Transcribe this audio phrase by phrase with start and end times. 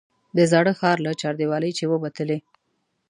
[0.37, 2.37] د زاړه ښار له چاردیوالۍ چې ووتلې.